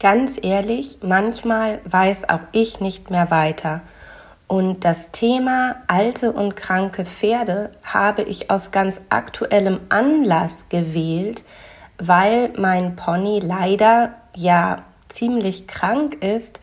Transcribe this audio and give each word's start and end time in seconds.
Ganz 0.00 0.40
ehrlich, 0.42 0.96
manchmal 1.02 1.82
weiß 1.84 2.30
auch 2.30 2.40
ich 2.52 2.80
nicht 2.80 3.10
mehr 3.10 3.30
weiter. 3.30 3.82
Und 4.48 4.86
das 4.86 5.10
Thema 5.10 5.76
alte 5.88 6.32
und 6.32 6.56
kranke 6.56 7.04
Pferde 7.04 7.70
habe 7.84 8.22
ich 8.22 8.50
aus 8.50 8.70
ganz 8.70 9.06
aktuellem 9.10 9.78
Anlass 9.90 10.70
gewählt, 10.70 11.44
weil 11.98 12.50
mein 12.56 12.96
Pony 12.96 13.40
leider 13.40 14.14
ja 14.34 14.84
ziemlich 15.10 15.68
krank 15.68 16.24
ist 16.24 16.60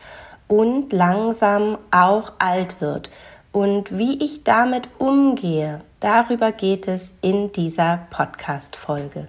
und 0.48 0.92
langsam 0.92 1.78
auch 1.92 2.32
alt 2.40 2.80
wird. 2.80 3.08
Und 3.52 3.96
wie 3.96 4.20
ich 4.20 4.42
damit 4.42 4.88
umgehe, 4.98 5.82
darüber 6.00 6.50
geht 6.50 6.88
es 6.88 7.14
in 7.22 7.52
dieser 7.52 8.00
Podcast-Folge. 8.10 9.28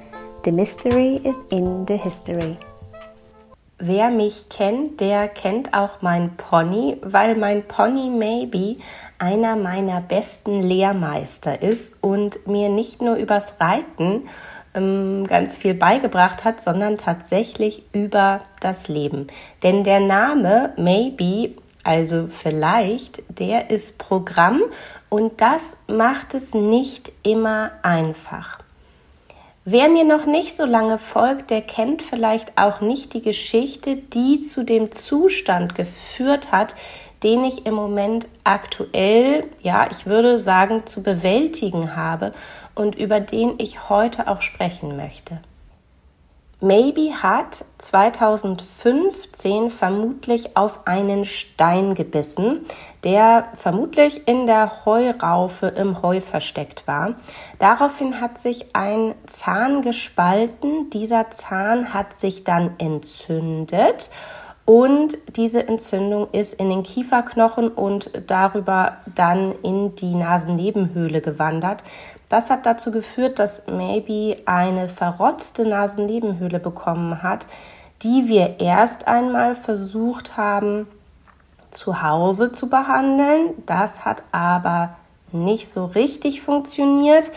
The 0.43 0.51
mystery 0.51 1.21
is 1.23 1.37
in 1.51 1.85
the 1.87 1.97
history. 1.97 2.57
Wer 3.77 4.09
mich 4.09 4.49
kennt, 4.49 4.99
der 4.99 5.27
kennt 5.27 5.75
auch 5.75 6.01
mein 6.01 6.35
Pony, 6.35 6.97
weil 7.03 7.35
mein 7.35 7.67
Pony 7.67 8.09
Maybe 8.09 8.77
einer 9.19 9.55
meiner 9.55 10.01
besten 10.01 10.59
Lehrmeister 10.59 11.61
ist 11.61 12.03
und 12.03 12.47
mir 12.47 12.69
nicht 12.69 13.03
nur 13.03 13.17
übers 13.17 13.59
Reiten 13.59 14.23
ähm, 14.73 15.27
ganz 15.27 15.57
viel 15.57 15.75
beigebracht 15.75 16.43
hat, 16.43 16.59
sondern 16.59 16.97
tatsächlich 16.97 17.83
über 17.93 18.41
das 18.61 18.87
Leben. 18.87 19.27
Denn 19.61 19.83
der 19.83 19.99
Name 19.99 20.73
Maybe, 20.75 21.55
also 21.83 22.27
vielleicht, 22.29 23.21
der 23.29 23.69
ist 23.69 23.99
Programm 23.99 24.63
und 25.07 25.39
das 25.39 25.77
macht 25.87 26.33
es 26.33 26.55
nicht 26.55 27.11
immer 27.21 27.73
einfach. 27.83 28.60
Wer 29.63 29.89
mir 29.89 30.05
noch 30.05 30.25
nicht 30.25 30.57
so 30.57 30.65
lange 30.65 30.97
folgt, 30.97 31.51
der 31.51 31.61
kennt 31.61 32.01
vielleicht 32.01 32.57
auch 32.57 32.81
nicht 32.81 33.13
die 33.13 33.21
Geschichte, 33.21 33.95
die 33.95 34.41
zu 34.41 34.63
dem 34.63 34.91
Zustand 34.91 35.75
geführt 35.75 36.51
hat, 36.51 36.73
den 37.21 37.43
ich 37.43 37.67
im 37.67 37.75
Moment 37.75 38.27
aktuell, 38.43 39.43
ja, 39.61 39.87
ich 39.91 40.07
würde 40.07 40.39
sagen, 40.39 40.87
zu 40.87 41.03
bewältigen 41.03 41.95
habe 41.95 42.33
und 42.73 42.95
über 42.95 43.19
den 43.19 43.53
ich 43.59 43.87
heute 43.87 44.27
auch 44.27 44.41
sprechen 44.41 44.97
möchte. 44.97 45.39
Maybe 46.63 47.11
hat 47.11 47.65
2015 47.79 49.71
vermutlich 49.71 50.55
auf 50.55 50.85
einen 50.85 51.25
Stein 51.25 51.95
gebissen, 51.95 52.67
der 53.03 53.49
vermutlich 53.55 54.27
in 54.27 54.45
der 54.45 54.85
Heuraufe 54.85 55.65
im 55.69 56.03
Heu 56.03 56.21
versteckt 56.21 56.85
war. 56.85 57.15
Daraufhin 57.57 58.21
hat 58.21 58.37
sich 58.37 58.75
ein 58.75 59.15
Zahn 59.25 59.81
gespalten. 59.81 60.91
Dieser 60.91 61.31
Zahn 61.31 61.95
hat 61.95 62.19
sich 62.19 62.43
dann 62.43 62.75
entzündet 62.77 64.11
und 64.71 65.17
diese 65.35 65.67
Entzündung 65.67 66.29
ist 66.31 66.53
in 66.53 66.69
den 66.69 66.83
Kieferknochen 66.83 67.67
und 67.67 68.09
darüber 68.27 68.99
dann 69.13 69.53
in 69.63 69.95
die 69.95 70.15
Nasennebenhöhle 70.15 71.19
gewandert. 71.19 71.83
Das 72.29 72.49
hat 72.49 72.65
dazu 72.65 72.89
geführt, 72.89 73.37
dass 73.37 73.63
Maybe 73.67 74.37
eine 74.45 74.87
verrotzte 74.87 75.67
Nasennebenhöhle 75.67 76.61
bekommen 76.61 77.21
hat, 77.21 77.47
die 78.01 78.29
wir 78.29 78.61
erst 78.61 79.09
einmal 79.09 79.55
versucht 79.55 80.37
haben 80.37 80.87
zu 81.71 82.01
Hause 82.01 82.53
zu 82.53 82.69
behandeln. 82.69 83.49
Das 83.65 84.05
hat 84.05 84.23
aber 84.31 84.95
nicht 85.33 85.69
so 85.69 85.83
richtig 85.83 86.41
funktioniert. 86.41 87.29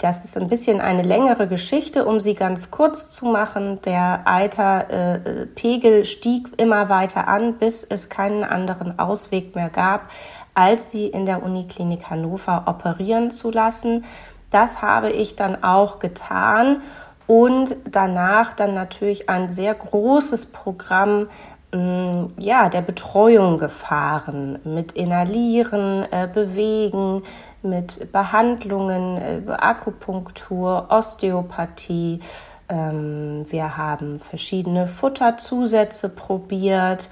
Das 0.00 0.24
ist 0.24 0.34
ein 0.38 0.48
bisschen 0.48 0.80
eine 0.80 1.02
längere 1.02 1.46
Geschichte, 1.46 2.06
um 2.06 2.20
sie 2.20 2.34
ganz 2.34 2.70
kurz 2.70 3.10
zu 3.10 3.26
machen. 3.26 3.82
Der 3.82 4.22
Eiterpegel 4.24 5.92
äh, 5.92 6.04
stieg 6.06 6.48
immer 6.56 6.88
weiter 6.88 7.28
an, 7.28 7.58
bis 7.58 7.84
es 7.84 8.08
keinen 8.08 8.42
anderen 8.42 8.98
Ausweg 8.98 9.54
mehr 9.54 9.68
gab, 9.68 10.10
als 10.54 10.90
sie 10.90 11.06
in 11.06 11.26
der 11.26 11.42
Uniklinik 11.42 12.08
Hannover 12.08 12.64
operieren 12.64 13.30
zu 13.30 13.50
lassen. 13.50 14.06
Das 14.48 14.80
habe 14.80 15.10
ich 15.10 15.36
dann 15.36 15.62
auch 15.62 15.98
getan 15.98 16.80
und 17.26 17.76
danach 17.84 18.54
dann 18.54 18.72
natürlich 18.72 19.28
ein 19.28 19.52
sehr 19.52 19.74
großes 19.74 20.46
Programm 20.46 21.24
mm, 21.24 21.28
ja, 21.72 22.68
der 22.68 22.82
Betreuung 22.82 23.58
gefahren 23.58 24.58
mit 24.64 24.92
Inhalieren, 24.92 26.04
äh, 26.10 26.28
Bewegen, 26.32 27.22
mit 27.62 28.10
Behandlungen, 28.12 29.16
äh, 29.18 29.42
Akupunktur, 29.52 30.86
Osteopathie. 30.88 32.20
Ähm, 32.68 33.44
wir 33.50 33.76
haben 33.76 34.18
verschiedene 34.18 34.88
Futterzusätze 34.88 36.08
probiert. 36.08 37.08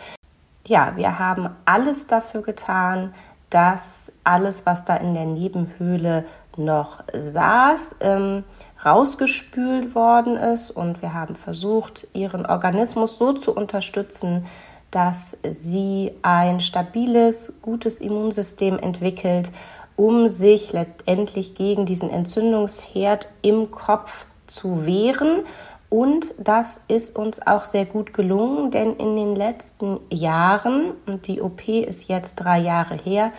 Ja, 0.67 0.93
wir 0.97 1.19
haben 1.21 1.51
alles 1.65 2.09
dafür 2.09 2.43
getan, 2.43 3.15
dass 3.51 4.13
alles, 4.25 4.67
was 4.67 4.85
da 4.85 4.97
in 4.97 5.15
der 5.15 5.27
Nebenhöhle 5.27 6.25
noch 6.57 7.05
saß, 7.17 7.97
ähm, 8.01 8.45
rausgespült 8.85 9.95
worden 9.95 10.37
ist. 10.37 10.71
Und 10.71 11.03
wir 11.03 11.15
haben 11.15 11.35
versucht, 11.35 12.09
ihren 12.13 12.47
Organismus 12.47 13.19
so 13.19 13.33
zu 13.33 13.55
unterstützen, 13.55 14.47
dass 14.91 15.37
sie 15.43 16.13
ein 16.23 16.61
stabiles, 16.61 17.53
gutes 17.63 18.01
Immunsystem 18.01 18.79
entwickelt 18.79 19.51
um 19.99 20.29
sich 20.29 20.73
letztendlich 20.73 21.57
gegen 21.57 21.85
diesen 21.85 22.09
Entzündungsherd 22.09 23.29
im 23.43 23.73
Kopf 23.73 24.27
zu 24.47 24.87
wehren. 24.87 25.43
Und 25.91 26.35
das 26.39 26.85
ist 26.87 27.17
uns 27.17 27.45
auch 27.45 27.65
sehr 27.65 27.85
gut 27.85 28.15
gelungen, 28.15 28.71
denn 28.71 28.95
in 28.95 29.17
den 29.17 29.35
letzten 29.35 29.99
Jahren, 30.09 30.93
und 31.07 31.27
die 31.27 31.43
OP 31.43 31.69
ist 31.69 32.09
jetzt 32.09 32.37
drei 32.37 32.61
Jahre 32.61 32.97
her, 33.03 33.33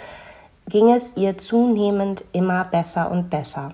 ging 0.67 0.89
es 0.89 1.15
ihr 1.15 1.37
zunehmend 1.37 2.25
immer 2.33 2.65
besser 2.65 3.09
und 3.09 3.29
besser. 3.29 3.73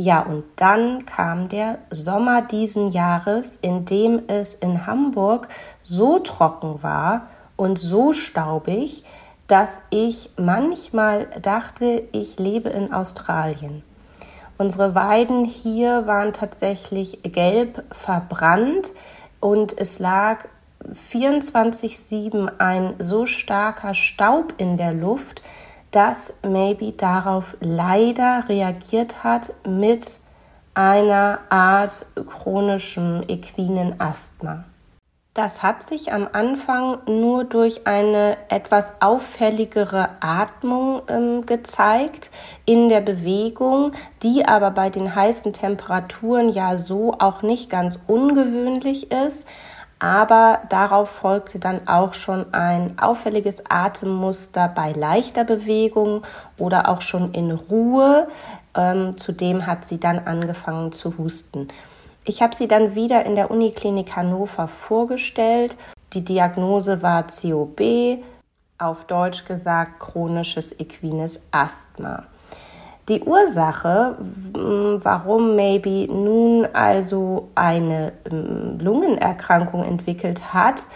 Ja, 0.00 0.20
und 0.20 0.44
dann 0.54 1.06
kam 1.06 1.48
der 1.48 1.80
Sommer 1.90 2.40
diesen 2.40 2.92
Jahres, 2.92 3.58
in 3.60 3.84
dem 3.84 4.22
es 4.28 4.54
in 4.54 4.86
Hamburg 4.86 5.48
so 5.82 6.20
trocken 6.20 6.84
war 6.84 7.26
und 7.56 7.80
so 7.80 8.12
staubig, 8.12 9.02
dass 9.48 9.82
ich 9.90 10.30
manchmal 10.36 11.26
dachte, 11.42 12.04
ich 12.12 12.38
lebe 12.38 12.68
in 12.68 12.92
Australien. 12.92 13.82
Unsere 14.56 14.94
Weiden 14.94 15.44
hier 15.44 16.06
waren 16.06 16.32
tatsächlich 16.32 17.20
gelb 17.24 17.82
verbrannt 17.90 18.92
und 19.40 19.76
es 19.76 19.98
lag 19.98 20.44
24-7 20.92 22.52
ein 22.58 22.94
so 23.00 23.26
starker 23.26 23.94
Staub 23.94 24.54
in 24.58 24.76
der 24.76 24.92
Luft, 24.92 25.42
dass 25.90 26.34
Maybe 26.42 26.92
darauf 26.92 27.56
leider 27.60 28.44
reagiert 28.48 29.24
hat 29.24 29.52
mit 29.66 30.20
einer 30.74 31.40
Art 31.48 32.06
chronischem 32.28 33.24
equinen 33.26 34.00
Asthma. 34.00 34.64
Das 35.38 35.62
hat 35.62 35.84
sich 35.84 36.12
am 36.12 36.28
Anfang 36.32 36.98
nur 37.06 37.44
durch 37.44 37.86
eine 37.86 38.36
etwas 38.48 38.94
auffälligere 39.00 40.08
Atmung 40.18 41.02
ähm, 41.06 41.46
gezeigt 41.46 42.32
in 42.64 42.88
der 42.88 43.00
Bewegung, 43.00 43.92
die 44.24 44.46
aber 44.46 44.72
bei 44.72 44.90
den 44.90 45.14
heißen 45.14 45.52
Temperaturen 45.52 46.48
ja 46.48 46.76
so 46.76 47.14
auch 47.20 47.42
nicht 47.42 47.70
ganz 47.70 48.04
ungewöhnlich 48.08 49.12
ist. 49.12 49.46
Aber 50.00 50.60
darauf 50.68 51.10
folgte 51.10 51.58
dann 51.58 51.88
auch 51.88 52.14
schon 52.14 52.54
ein 52.54 52.98
auffälliges 53.00 53.64
Atemmuster 53.68 54.68
bei 54.68 54.92
leichter 54.92 55.44
Bewegung 55.44 56.22
oder 56.56 56.88
auch 56.88 57.00
schon 57.00 57.32
in 57.32 57.50
Ruhe. 57.50 58.28
Ähm, 58.76 59.16
zudem 59.16 59.66
hat 59.66 59.84
sie 59.84 59.98
dann 59.98 60.20
angefangen 60.20 60.92
zu 60.92 61.18
husten. 61.18 61.68
Ich 62.24 62.42
habe 62.42 62.54
sie 62.54 62.68
dann 62.68 62.94
wieder 62.94 63.26
in 63.26 63.34
der 63.34 63.50
Uniklinik 63.50 64.14
Hannover 64.14 64.68
vorgestellt. 64.68 65.76
Die 66.12 66.24
Diagnose 66.24 67.02
war 67.02 67.26
COB, 67.26 68.22
auf 68.78 69.04
Deutsch 69.06 69.46
gesagt 69.46 69.98
chronisches 69.98 70.78
equines 70.78 71.42
Asthma. 71.50 72.26
Die 73.08 73.22
Ursache, 73.22 74.16
warum 74.52 75.56
Maybe 75.56 76.06
nun 76.12 76.68
also 76.74 77.48
eine 77.54 78.12
Lungenerkrankung 78.28 79.82
entwickelt 79.82 80.52
hat, 80.52 80.88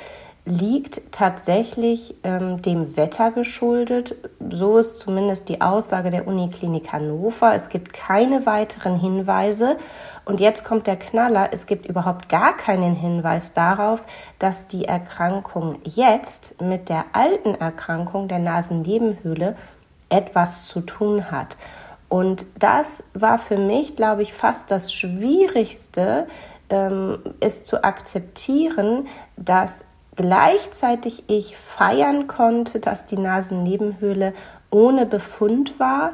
liegt 0.44 1.12
tatsächlich 1.12 2.17
ähm, 2.25 2.61
dem 2.62 2.97
Wetter 2.97 3.31
geschuldet. 3.31 4.17
So 4.50 4.76
ist 4.76 4.99
zumindest 4.99 5.49
die 5.49 5.61
Aussage 5.61 6.11
der 6.11 6.26
Uniklinik 6.26 6.93
Hannover. 6.93 7.55
Es 7.55 7.69
gibt 7.69 7.93
keine 7.93 8.44
weiteren 8.44 8.99
Hinweise. 8.99 9.79
Und 10.25 10.41
jetzt 10.41 10.64
kommt 10.64 10.88
der 10.88 10.97
Knaller. 10.97 11.50
Es 11.53 11.67
gibt 11.67 11.87
überhaupt 11.87 12.29
gar 12.29 12.56
keinen 12.56 12.94
Hinweis 12.94 13.53
darauf, 13.53 14.05
dass 14.38 14.67
die 14.67 14.85
Erkrankung 14.85 15.79
jetzt 15.85 16.61
mit 16.61 16.88
der 16.88 17.05
alten 17.12 17.55
Erkrankung 17.55 18.26
der 18.26 18.41
Nasennebenhöhle 18.41 19.56
etwas 20.09 20.67
zu 20.67 20.81
tun 20.81 21.31
hat. 21.31 21.56
Und 22.12 22.44
das 22.59 23.05
war 23.14 23.38
für 23.38 23.56
mich, 23.56 23.97
glaube 23.97 24.20
ich, 24.20 24.35
fast 24.35 24.70
das 24.70 24.93
Schwierigste, 24.93 26.26
ähm, 26.69 27.20
ist 27.41 27.67
zu 27.67 27.85
akzeptieren, 27.85 29.06
dass 29.38 29.87
gleichzeitig 30.14 31.25
ich 31.29 31.56
feiern 31.56 32.26
konnte, 32.26 32.81
dass 32.81 33.06
die 33.06 33.17
Nasennebenhöhle 33.17 34.35
ohne 34.69 35.06
Befund 35.06 35.81
war 35.81 36.12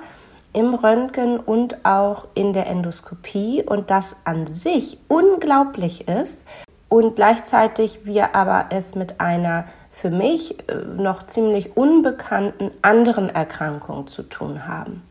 im 0.53 0.73
Röntgen 0.73 1.41
und 1.41 1.85
auch 1.85 2.29
in 2.35 2.53
der 2.53 2.69
Endoskopie 2.69 3.65
und 3.65 3.91
das 3.91 4.19
an 4.23 4.47
sich 4.47 5.01
unglaublich 5.09 6.07
ist 6.07 6.45
und 6.89 7.17
gleichzeitig 7.17 8.05
wir 8.05 8.37
aber 8.37 8.67
es 8.71 8.95
mit 8.95 9.21
einer 9.21 9.65
für 9.91 10.11
mich 10.11 10.61
äh, 10.69 10.77
noch 10.77 11.25
ziemlich 11.25 11.77
unbekannten 11.77 12.71
anderen 12.83 13.31
Erkrankung 13.31 14.07
zu 14.07 14.23
tun 14.23 14.69
haben. 14.69 15.03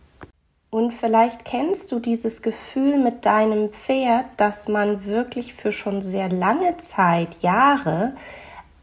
Und 0.78 0.92
vielleicht 0.92 1.44
kennst 1.44 1.92
du 1.92 2.00
dieses 2.00 2.44
Gefühl 2.44 3.00
mit 3.00 3.26
deinem 3.26 3.72
Pferd, 3.72 4.26
dass 4.38 4.68
man 4.68 5.06
wirklich 5.06 5.56
für 5.56 5.72
schon 5.72 6.04
sehr 6.04 6.30
lange 6.30 6.78
Zeit, 6.78 7.42
Jahre, 7.42 8.14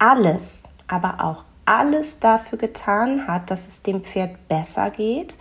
alles, 0.00 0.64
aber 0.88 1.18
auch 1.20 1.44
alles 1.66 2.18
dafür 2.18 2.58
getan 2.58 3.28
hat, 3.28 3.48
dass 3.48 3.68
es 3.68 3.82
dem 3.84 4.02
Pferd 4.02 4.48
besser 4.48 4.90
geht 4.90 5.38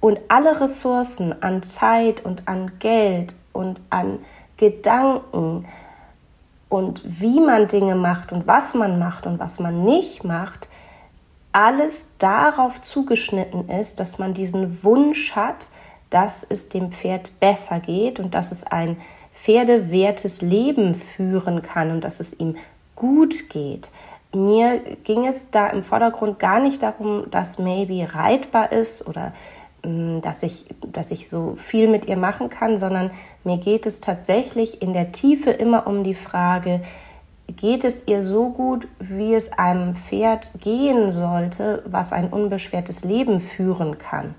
und 0.00 0.20
alle 0.28 0.60
Ressourcen 0.60 1.42
an 1.42 1.62
Zeit 1.62 2.22
und 2.22 2.48
an 2.48 2.72
Geld 2.80 3.34
und 3.54 3.80
an 3.88 4.18
Gedanken 4.58 5.66
und 6.68 7.00
wie 7.02 7.40
man 7.40 7.66
Dinge 7.66 7.94
macht 7.94 8.30
und 8.30 8.46
was 8.46 8.74
man 8.74 8.98
macht 8.98 9.26
und 9.26 9.38
was 9.38 9.58
man 9.58 9.84
nicht 9.84 10.22
macht, 10.22 10.68
alles 11.52 12.08
darauf 12.18 12.82
zugeschnitten 12.82 13.70
ist, 13.70 14.00
dass 14.00 14.18
man 14.18 14.34
diesen 14.34 14.84
Wunsch 14.84 15.34
hat, 15.34 15.70
dass 16.14 16.46
es 16.48 16.68
dem 16.68 16.92
Pferd 16.92 17.40
besser 17.40 17.80
geht 17.80 18.20
und 18.20 18.34
dass 18.34 18.52
es 18.52 18.62
ein 18.62 18.98
pferdewertes 19.32 20.42
Leben 20.42 20.94
führen 20.94 21.60
kann 21.60 21.90
und 21.90 22.04
dass 22.04 22.20
es 22.20 22.38
ihm 22.38 22.54
gut 22.94 23.50
geht. 23.50 23.90
Mir 24.32 24.78
ging 25.02 25.26
es 25.26 25.50
da 25.50 25.66
im 25.66 25.82
Vordergrund 25.82 26.38
gar 26.38 26.60
nicht 26.60 26.84
darum, 26.84 27.28
dass 27.32 27.58
Maybe 27.58 28.14
reitbar 28.14 28.70
ist 28.70 29.08
oder 29.08 29.32
mm, 29.84 30.20
dass 30.20 30.44
ich, 30.44 30.66
dass 30.86 31.10
ich 31.10 31.28
so 31.28 31.56
viel 31.56 31.88
mit 31.88 32.06
ihr 32.06 32.16
machen 32.16 32.48
kann, 32.48 32.78
sondern 32.78 33.10
mir 33.42 33.58
geht 33.58 33.84
es 33.84 33.98
tatsächlich 33.98 34.82
in 34.82 34.92
der 34.92 35.10
Tiefe 35.10 35.50
immer 35.50 35.88
um 35.88 36.04
die 36.04 36.14
Frage, 36.14 36.80
geht 37.48 37.82
es 37.82 38.06
ihr 38.06 38.22
so 38.22 38.50
gut, 38.50 38.86
wie 39.00 39.34
es 39.34 39.52
einem 39.52 39.96
Pferd 39.96 40.52
gehen 40.60 41.10
sollte, 41.10 41.82
was 41.86 42.12
ein 42.12 42.28
unbeschwertes 42.28 43.02
Leben 43.02 43.40
führen 43.40 43.98
kann? 43.98 44.36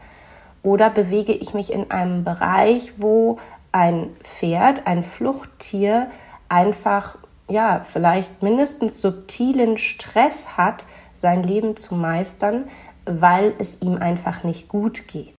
Oder 0.65 0.89
bewege 0.89 1.31
ich 1.31 1.53
mich 1.53 1.71
in 1.71 1.91
einem 1.91 2.23
Bereich, 2.23 2.93
wo 2.97 3.37
ein 3.71 4.09
Pferd, 4.23 4.87
ein 4.87 5.03
Fluchttier 5.03 6.09
einfach 6.49 7.17
ja, 7.47 7.81
vielleicht 7.83 8.41
mindestens 8.41 8.99
subtilen 8.99 9.77
Stress 9.77 10.57
hat, 10.57 10.87
sein 11.13 11.43
Leben 11.43 11.77
zu 11.77 11.93
meistern, 11.93 12.65
weil 13.05 13.53
es 13.59 13.83
ihm 13.83 13.97
einfach 13.97 14.43
nicht 14.43 14.67
gut 14.67 15.07
geht. 15.07 15.35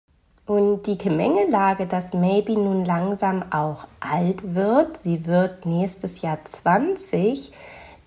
Und 0.47 0.87
die 0.87 0.97
Gemengelage, 0.97 1.87
dass 1.87 2.15
Maybe 2.15 2.53
nun 2.53 2.85
langsam 2.85 3.45
auch 3.51 3.89
alt 3.99 4.55
wird, 4.55 5.03
sie 5.03 5.27
wird 5.27 5.67
nächstes 5.67 6.23
Jahr 6.23 6.39
20, 6.45 7.51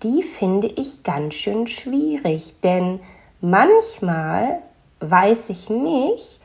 die 0.02 0.22
finde 0.22 0.68
ich 0.68 1.02
ganz 1.02 1.34
schön 1.34 1.66
schwierig, 1.66 2.54
denn 2.62 3.00
manchmal 3.42 4.62
weiß 5.00 5.50
ich 5.50 5.68
nicht, 5.68 6.39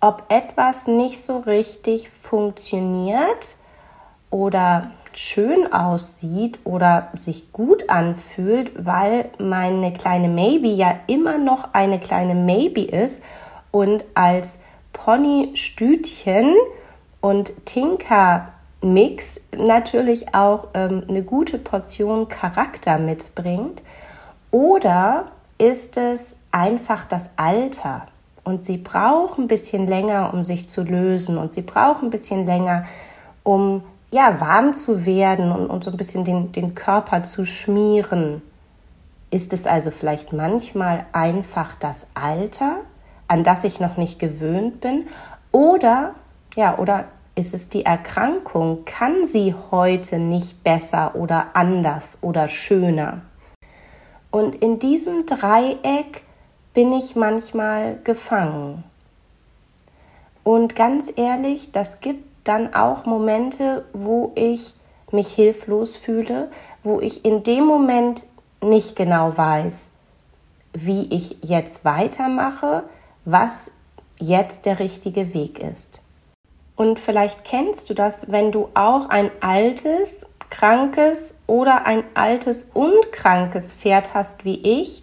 ob 0.00 0.24
etwas 0.28 0.86
nicht 0.86 1.22
so 1.22 1.38
richtig 1.38 2.08
funktioniert 2.08 3.56
oder 4.30 4.90
schön 5.12 5.72
aussieht 5.72 6.60
oder 6.64 7.08
sich 7.14 7.52
gut 7.52 7.90
anfühlt, 7.90 8.72
weil 8.84 9.30
meine 9.38 9.92
kleine 9.92 10.28
Maybe 10.28 10.68
ja 10.68 10.94
immer 11.06 11.38
noch 11.38 11.74
eine 11.74 11.98
kleine 11.98 12.34
Maybe 12.34 12.82
ist 12.82 13.22
und 13.70 14.04
als 14.14 14.58
Pony-Stütchen 14.92 16.54
und 17.20 17.66
Tinker-Mix 17.66 19.40
natürlich 19.56 20.34
auch 20.34 20.68
ähm, 20.74 21.04
eine 21.08 21.22
gute 21.22 21.58
Portion 21.58 22.28
Charakter 22.28 22.98
mitbringt. 22.98 23.82
Oder 24.50 25.26
ist 25.58 25.96
es 25.96 26.44
einfach 26.50 27.04
das 27.04 27.32
Alter? 27.36 28.06
Und 28.44 28.64
sie 28.64 28.78
braucht 28.78 29.38
ein 29.38 29.48
bisschen 29.48 29.86
länger, 29.86 30.32
um 30.32 30.42
sich 30.44 30.68
zu 30.68 30.82
lösen. 30.82 31.38
Und 31.38 31.52
sie 31.52 31.62
braucht 31.62 32.02
ein 32.02 32.10
bisschen 32.10 32.46
länger, 32.46 32.84
um 33.42 33.82
ja, 34.10 34.40
warm 34.40 34.74
zu 34.74 35.06
werden 35.06 35.52
und, 35.52 35.66
und 35.68 35.84
so 35.84 35.90
ein 35.90 35.96
bisschen 35.96 36.24
den, 36.24 36.52
den 36.52 36.74
Körper 36.74 37.22
zu 37.22 37.46
schmieren. 37.46 38.42
Ist 39.30 39.52
es 39.52 39.66
also 39.66 39.90
vielleicht 39.90 40.32
manchmal 40.32 41.06
einfach 41.12 41.76
das 41.76 42.08
Alter, 42.14 42.78
an 43.28 43.44
das 43.44 43.62
ich 43.62 43.78
noch 43.78 43.96
nicht 43.96 44.18
gewöhnt 44.18 44.80
bin? 44.80 45.06
Oder, 45.52 46.14
ja, 46.56 46.78
oder 46.78 47.04
ist 47.36 47.54
es 47.54 47.68
die 47.68 47.84
Erkrankung? 47.84 48.84
Kann 48.84 49.24
sie 49.24 49.54
heute 49.70 50.18
nicht 50.18 50.64
besser 50.64 51.14
oder 51.14 51.48
anders 51.54 52.18
oder 52.22 52.48
schöner? 52.48 53.22
Und 54.32 54.56
in 54.56 54.78
diesem 54.78 55.26
Dreieck 55.26 56.22
bin 56.74 56.92
ich 56.92 57.16
manchmal 57.16 57.98
gefangen. 58.04 58.84
Und 60.44 60.74
ganz 60.74 61.12
ehrlich, 61.14 61.72
das 61.72 62.00
gibt 62.00 62.24
dann 62.44 62.74
auch 62.74 63.04
Momente, 63.04 63.84
wo 63.92 64.32
ich 64.34 64.74
mich 65.12 65.28
hilflos 65.28 65.96
fühle, 65.96 66.50
wo 66.82 67.00
ich 67.00 67.24
in 67.24 67.42
dem 67.42 67.64
Moment 67.64 68.24
nicht 68.62 68.96
genau 68.96 69.36
weiß, 69.36 69.90
wie 70.72 71.06
ich 71.14 71.38
jetzt 71.42 71.84
weitermache, 71.84 72.84
was 73.24 73.72
jetzt 74.18 74.66
der 74.66 74.78
richtige 74.78 75.34
Weg 75.34 75.58
ist. 75.58 76.00
Und 76.76 76.98
vielleicht 76.98 77.44
kennst 77.44 77.90
du 77.90 77.94
das, 77.94 78.30
wenn 78.30 78.52
du 78.52 78.68
auch 78.74 79.08
ein 79.08 79.30
altes, 79.40 80.26
krankes 80.48 81.38
oder 81.46 81.86
ein 81.86 82.04
altes 82.14 82.70
und 82.74 83.12
krankes 83.12 83.72
Pferd 83.72 84.14
hast 84.14 84.44
wie 84.44 84.56
ich, 84.56 85.02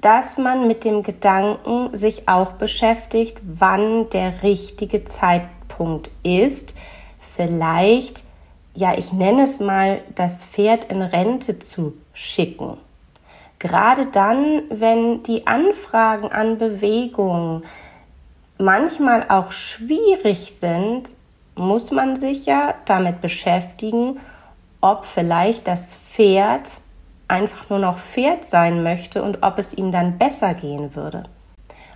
dass 0.00 0.38
man 0.38 0.66
mit 0.66 0.84
dem 0.84 1.02
Gedanken 1.02 1.94
sich 1.94 2.28
auch 2.28 2.52
beschäftigt, 2.52 3.38
wann 3.42 4.08
der 4.10 4.42
richtige 4.42 5.04
Zeitpunkt 5.04 5.60
Punkt 5.80 6.10
ist, 6.22 6.74
vielleicht, 7.18 8.22
ja, 8.74 8.92
ich 8.98 9.14
nenne 9.14 9.44
es 9.44 9.60
mal, 9.60 10.02
das 10.14 10.44
Pferd 10.44 10.84
in 10.84 11.00
Rente 11.00 11.58
zu 11.58 11.94
schicken. 12.12 12.76
Gerade 13.58 14.04
dann, 14.04 14.64
wenn 14.68 15.22
die 15.22 15.46
Anfragen 15.46 16.30
an 16.30 16.58
Bewegung 16.58 17.62
manchmal 18.58 19.26
auch 19.30 19.52
schwierig 19.52 20.52
sind, 20.54 21.16
muss 21.54 21.90
man 21.90 22.14
sich 22.14 22.44
ja 22.44 22.74
damit 22.84 23.22
beschäftigen, 23.22 24.20
ob 24.82 25.06
vielleicht 25.06 25.66
das 25.66 25.94
Pferd 25.94 26.72
einfach 27.30 27.70
nur 27.70 27.78
noch 27.78 27.98
Pferd 27.98 28.44
sein 28.44 28.82
möchte 28.82 29.22
und 29.22 29.42
ob 29.42 29.58
es 29.58 29.72
ihm 29.72 29.92
dann 29.92 30.18
besser 30.18 30.54
gehen 30.54 30.94
würde. 30.94 31.22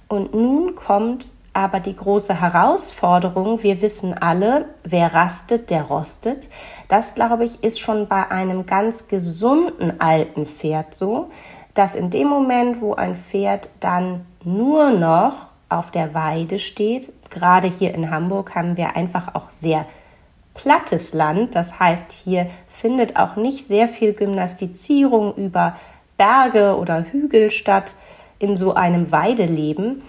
Und 0.08 0.34
nun 0.34 0.74
kommt 0.74 1.32
aber 1.54 1.78
die 1.78 1.94
große 1.94 2.40
Herausforderung, 2.40 3.62
wir 3.62 3.80
wissen 3.80 4.12
alle, 4.12 4.66
wer 4.82 5.14
rastet, 5.14 5.70
der 5.70 5.82
rostet. 5.82 6.50
Das, 6.88 7.14
glaube 7.14 7.44
ich, 7.44 7.62
ist 7.62 7.80
schon 7.80 8.08
bei 8.08 8.30
einem 8.30 8.66
ganz 8.66 9.06
gesunden 9.06 10.00
alten 10.00 10.46
Pferd 10.46 10.94
so, 10.94 11.30
dass 11.74 11.94
in 11.94 12.10
dem 12.10 12.28
Moment, 12.28 12.80
wo 12.80 12.94
ein 12.94 13.16
Pferd 13.16 13.68
dann 13.80 14.26
nur 14.42 14.90
noch 14.90 15.34
auf 15.68 15.90
der 15.90 16.12
Weide 16.12 16.58
steht, 16.58 17.12
gerade 17.30 17.68
hier 17.68 17.94
in 17.94 18.10
Hamburg 18.10 18.54
haben 18.54 18.76
wir 18.76 18.96
einfach 18.96 19.34
auch 19.34 19.50
sehr 19.50 19.86
plattes 20.54 21.12
Land. 21.12 21.54
Das 21.54 21.78
heißt, 21.78 22.10
hier 22.12 22.48
findet 22.68 23.16
auch 23.16 23.36
nicht 23.36 23.66
sehr 23.66 23.88
viel 23.88 24.12
Gymnastizierung 24.12 25.34
über 25.34 25.76
Berge 26.16 26.76
oder 26.76 27.02
Hügel 27.02 27.50
statt 27.50 27.94
in 28.38 28.56
so 28.56 28.74
einem 28.74 29.10
Weideleben 29.12 30.02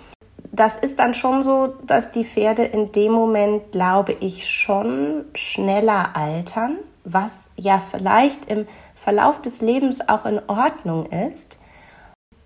das 0.55 0.77
ist 0.77 0.99
dann 0.99 1.13
schon 1.13 1.43
so, 1.43 1.75
dass 1.85 2.11
die 2.11 2.25
Pferde 2.25 2.63
in 2.63 2.91
dem 2.91 3.11
Moment, 3.11 3.71
glaube 3.71 4.13
ich, 4.13 4.49
schon 4.49 5.25
schneller 5.33 6.15
altern, 6.15 6.77
was 7.03 7.51
ja 7.57 7.79
vielleicht 7.79 8.45
im 8.45 8.65
Verlauf 8.95 9.41
des 9.41 9.61
Lebens 9.61 10.07
auch 10.07 10.25
in 10.25 10.39
Ordnung 10.47 11.07
ist. 11.07 11.59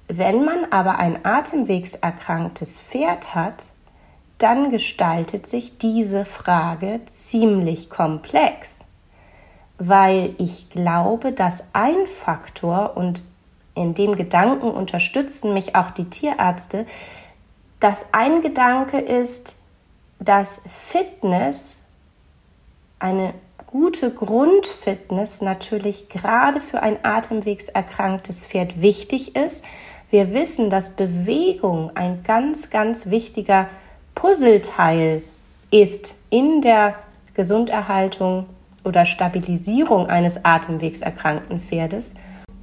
Wenn 0.08 0.44
man 0.44 0.66
aber 0.72 0.98
ein 0.98 1.24
atemwegserkranktes 1.24 2.80
Pferd 2.80 3.36
hat, 3.36 3.66
dann 4.40 4.72
gestaltet 4.72 5.46
sich 5.46 5.78
diese 5.78 6.26
Frage 6.26 7.02
ziemlich 7.06 7.90
komplex, 7.90 8.80
weil 9.78 10.34
ich 10.40 10.70
glaube, 10.70 11.32
dass 11.32 11.66
ein 11.74 12.08
Faktor, 12.08 12.98
und 12.98 13.24
in 13.76 13.94
dem 13.94 14.16
Gedanken 14.16 14.72
unterstützen 14.72 15.54
mich 15.54 15.76
auch 15.76 15.92
die 15.92 16.10
Tierärzte, 16.10 16.86
dass 17.80 18.14
ein 18.14 18.42
Gedanke 18.42 19.00
ist, 19.00 19.62
dass 20.20 20.62
Fitness, 20.68 21.86
eine 23.00 23.34
gute 23.68 24.12
Grundfitness 24.12 25.42
natürlich 25.42 26.10
gerade 26.10 26.60
für 26.60 26.82
ein 26.82 26.98
atemwegserkranktes 27.04 28.46
Pferd 28.48 28.82
wichtig 28.82 29.36
ist. 29.36 29.64
Wir 30.10 30.34
wissen, 30.34 30.70
dass 30.70 30.90
Bewegung 30.90 31.96
ein 31.96 32.24
ganz, 32.24 32.70
ganz 32.70 33.10
wichtiger 33.10 33.70
Puzzleteil 34.20 35.24
ist 35.72 36.14
in 36.30 36.62
der 36.62 36.96
Gesunderhaltung 37.36 38.48
oder 38.84 39.06
Stabilisierung 39.06 40.08
eines 40.08 40.44
atemwegserkrankten 40.44 41.62
Pferdes. 41.62 42.16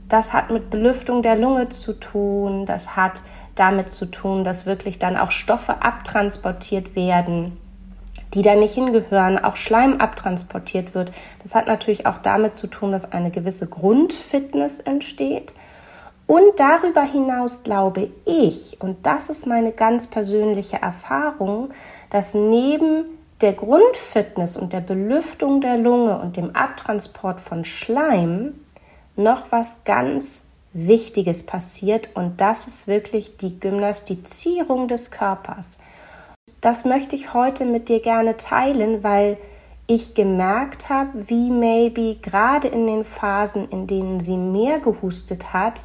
Das 0.07 0.35
hat 0.35 0.51
mit 0.51 0.69
Belüftung 0.69 1.23
der 1.23 1.35
Lunge 1.35 1.71
zu 1.71 1.95
tun, 1.95 2.67
das 2.67 2.95
hat 2.95 3.23
damit 3.55 3.89
zu 3.89 4.05
tun, 4.05 4.45
dass 4.45 4.67
wirklich 4.67 4.99
dann 4.99 5.17
auch 5.17 5.31
Stoffe 5.31 5.81
abtransportiert 5.81 6.95
werden, 6.95 7.57
die 8.35 8.43
da 8.43 8.55
nicht 8.55 8.75
hingehören, 8.75 9.43
auch 9.43 9.57
Schleim 9.57 9.99
abtransportiert 9.99 10.95
wird. 10.95 11.11
Das 11.43 11.55
hat 11.55 11.69
natürlich 11.69 12.05
auch 12.05 12.19
damit 12.19 12.55
zu 12.55 12.67
tun, 12.67 12.93
dass 12.93 13.13
eine 13.13 13.31
gewisse 13.31 13.67
Grundfitness 13.67 14.81
entsteht. 14.81 15.55
Und 16.27 16.59
darüber 16.59 17.03
hinaus 17.03 17.63
glaube 17.63 18.11
ich, 18.25 18.79
und 18.81 19.07
das 19.07 19.31
ist 19.31 19.47
meine 19.47 19.73
ganz 19.73 20.09
persönliche 20.09 20.83
Erfahrung, 20.83 21.71
dass 22.11 22.35
neben 22.35 23.05
der 23.41 23.53
Grundfitness 23.53 24.57
und 24.57 24.73
der 24.73 24.81
Belüftung 24.81 25.61
der 25.61 25.77
Lunge 25.77 26.19
und 26.19 26.37
dem 26.37 26.57
Abtransport 26.57 27.41
von 27.41 27.65
Schleim 27.65 28.55
noch 29.15 29.53
was 29.53 29.85
ganz 29.85 30.43
Wichtiges 30.73 31.47
passiert 31.47 32.11
und 32.15 32.41
das 32.41 32.67
ist 32.67 32.87
wirklich 32.87 33.37
die 33.37 33.59
Gymnastizierung 33.61 34.89
des 34.89 35.11
Körpers. 35.11 35.79
Das 36.61 36.85
möchte 36.85 37.15
ich 37.15 37.33
heute 37.33 37.65
mit 37.65 37.89
dir 37.89 38.01
gerne 38.01 38.37
teilen, 38.37 39.03
weil 39.03 39.39
ich 39.87 40.15
gemerkt 40.15 40.89
habe, 40.89 41.29
wie 41.29 41.51
maybe 41.51 42.17
gerade 42.21 42.69
in 42.69 42.87
den 42.87 43.05
Phasen, 43.05 43.69
in 43.69 43.87
denen 43.87 44.21
sie 44.21 44.37
mehr 44.37 44.81
gehustet 44.81 45.53
hat, 45.53 45.85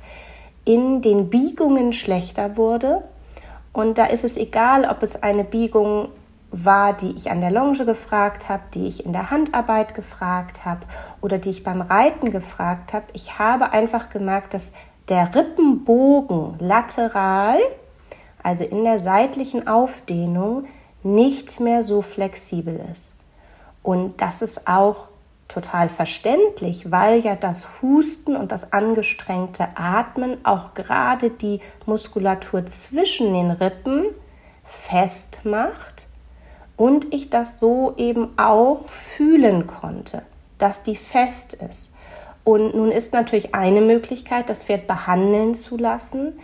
in 0.66 1.02
den 1.02 1.30
Biegungen 1.30 1.94
schlechter 1.94 2.58
wurde. 2.58 3.04
Und 3.74 3.98
da 3.98 4.06
ist 4.06 4.24
es 4.24 4.38
egal, 4.38 4.86
ob 4.86 5.02
es 5.04 5.22
eine 5.22 5.44
Biegung 5.44 6.10
war, 6.52 6.94
die 6.94 7.12
ich 7.16 7.32
an 7.32 7.40
der 7.40 7.52
Longe 7.52 7.86
gefragt 7.86 8.50
habe, 8.50 8.64
die 8.74 8.88
ich 8.88 9.06
in 9.06 9.14
der 9.14 9.32
Handarbeit 9.32 9.96
gefragt 9.96 10.66
habe 10.66 10.82
oder 11.22 11.38
die 11.38 11.50
ich 11.50 11.64
beim 11.64 11.82
Reiten 11.82 12.32
gefragt 12.32 12.94
habe. 12.94 13.06
Ich 13.14 13.40
habe 13.40 13.72
einfach 13.72 14.10
gemerkt, 14.10 14.54
dass 14.54 14.74
der 15.08 15.34
Rippenbogen 15.34 16.56
lateral, 16.60 17.58
also 18.44 18.66
in 18.66 18.84
der 18.84 19.00
seitlichen 19.00 19.68
Aufdehnung, 19.68 20.66
nicht 21.04 21.60
mehr 21.60 21.84
so 21.84 22.02
flexibel 22.02 22.80
ist. 22.92 23.14
Und 23.82 24.22
das 24.22 24.42
ist 24.42 24.68
auch 24.68 25.08
total 25.52 25.90
verständlich, 25.90 26.92
weil 26.92 27.20
ja 27.20 27.36
das 27.36 27.82
Husten 27.82 28.36
und 28.36 28.52
das 28.52 28.74
angestrengte 28.74 29.68
Atmen 29.76 30.38
auch 30.46 30.74
gerade 30.74 31.30
die 31.30 31.60
Muskulatur 31.86 32.66
zwischen 32.66 33.34
den 33.34 33.52
Rippen 33.52 34.06
festmacht 34.64 36.08
und 36.78 37.14
ich 37.14 37.30
das 37.30 37.60
so 37.60 37.94
eben 37.98 38.30
auch 38.40 38.88
fühlen 38.88 39.68
konnte, 39.68 40.24
dass 40.58 40.84
die 40.84 40.96
fest 40.96 41.54
ist. 41.54 41.94
Und 42.44 42.74
nun 42.74 42.92
ist 42.92 43.14
natürlich 43.14 43.54
eine 43.54 43.82
Möglichkeit, 43.82 44.50
das 44.50 44.64
Pferd 44.64 44.88
behandeln 44.88 45.54
zu 45.54 45.78
lassen, 45.78 46.40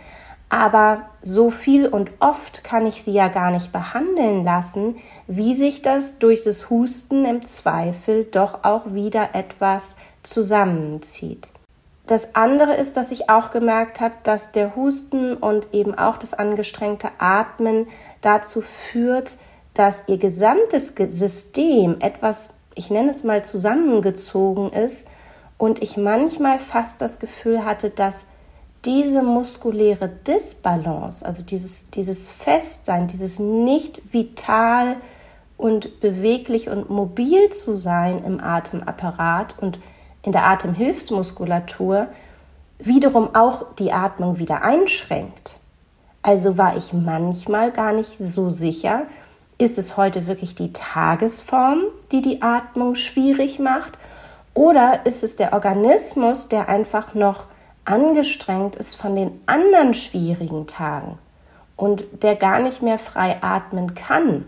aber 0.50 1.02
so 1.20 1.50
viel 1.50 1.86
und 1.86 2.10
oft 2.20 2.64
kann 2.64 2.86
ich 2.86 3.02
sie 3.02 3.12
ja 3.12 3.28
gar 3.28 3.50
nicht 3.50 3.72
behandeln 3.72 4.44
lassen, 4.44 4.96
wie 5.26 5.54
sich 5.54 5.82
das 5.82 6.18
durch 6.18 6.42
das 6.42 6.70
Husten 6.70 7.24
im 7.24 7.46
Zweifel 7.46 8.24
doch 8.24 8.64
auch 8.64 8.94
wieder 8.94 9.34
etwas 9.34 9.96
zusammenzieht. 10.22 11.52
Das 12.06 12.34
andere 12.34 12.74
ist, 12.74 12.96
dass 12.96 13.12
ich 13.12 13.28
auch 13.28 13.50
gemerkt 13.50 14.00
habe, 14.00 14.14
dass 14.22 14.50
der 14.50 14.74
Husten 14.74 15.34
und 15.34 15.68
eben 15.74 15.94
auch 15.94 16.16
das 16.16 16.32
angestrengte 16.32 17.10
Atmen 17.18 17.86
dazu 18.22 18.62
führt, 18.62 19.36
dass 19.74 20.04
ihr 20.06 20.16
gesamtes 20.16 20.94
System 20.96 21.96
etwas, 22.00 22.54
ich 22.74 22.90
nenne 22.90 23.10
es 23.10 23.24
mal, 23.24 23.44
zusammengezogen 23.44 24.70
ist 24.72 25.10
und 25.58 25.82
ich 25.82 25.98
manchmal 25.98 26.58
fast 26.58 27.02
das 27.02 27.18
Gefühl 27.18 27.66
hatte, 27.66 27.90
dass 27.90 28.26
diese 28.88 29.22
muskuläre 29.22 30.08
Disbalance, 30.08 31.24
also 31.24 31.42
dieses, 31.42 31.90
dieses 31.90 32.30
Festsein, 32.30 33.06
dieses 33.06 33.38
nicht 33.38 34.14
vital 34.14 34.96
und 35.58 36.00
beweglich 36.00 36.70
und 36.70 36.88
mobil 36.88 37.50
zu 37.50 37.76
sein 37.76 38.24
im 38.24 38.40
Atemapparat 38.40 39.58
und 39.60 39.78
in 40.22 40.32
der 40.32 40.46
Atemhilfsmuskulatur, 40.46 42.08
wiederum 42.78 43.34
auch 43.34 43.74
die 43.74 43.92
Atmung 43.92 44.38
wieder 44.38 44.62
einschränkt. 44.62 45.58
Also 46.22 46.56
war 46.56 46.74
ich 46.74 46.94
manchmal 46.94 47.72
gar 47.72 47.92
nicht 47.92 48.16
so 48.18 48.48
sicher, 48.48 49.02
ist 49.58 49.76
es 49.76 49.98
heute 49.98 50.26
wirklich 50.26 50.54
die 50.54 50.72
Tagesform, 50.72 51.82
die 52.10 52.22
die 52.22 52.40
Atmung 52.40 52.94
schwierig 52.94 53.58
macht, 53.58 53.98
oder 54.54 55.04
ist 55.04 55.22
es 55.22 55.36
der 55.36 55.52
Organismus, 55.52 56.48
der 56.48 56.70
einfach 56.70 57.12
noch 57.14 57.48
angestrengt 57.88 58.76
ist 58.76 58.94
von 58.96 59.16
den 59.16 59.40
anderen 59.46 59.94
schwierigen 59.94 60.66
Tagen 60.66 61.18
und 61.76 62.04
der 62.22 62.36
gar 62.36 62.60
nicht 62.60 62.82
mehr 62.82 62.98
frei 62.98 63.38
atmen 63.40 63.94
kann, 63.94 64.46